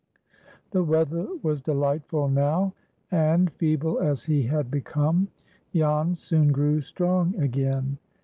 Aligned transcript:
The 0.71 0.83
weather 0.83 1.27
was 1.43 1.61
delightful 1.61 2.27
now, 2.27 2.73
and, 3.11 3.51
feeble 3.51 3.99
as 3.99 4.23
he 4.23 4.41
had 4.41 4.71
become, 4.71 5.27
Jan 5.75 6.15
soon 6.15 6.51
grew 6.51 6.81
strong 6.81 7.35
again. 7.39 7.99